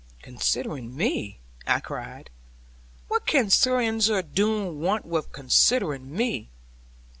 [0.23, 2.31] 'Considering me!' I cried;
[3.07, 6.49] 'what can Sir Ensor Doone want with considering me?